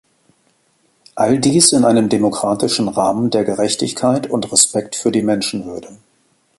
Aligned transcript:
All 1.13 1.37
dies 1.37 1.73
in 1.73 1.85
einem 1.85 2.09
demokratischen 2.09 2.87
Rahmen 2.87 3.29
der 3.29 3.43
Gerechtigkeit 3.43 4.27
und 4.27 4.51
Respekt 4.51 4.95
für 4.95 5.11
die 5.11 5.21
Menschenwürde. 5.21 5.95